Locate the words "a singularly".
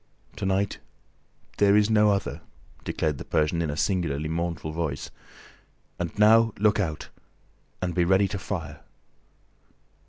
3.69-4.29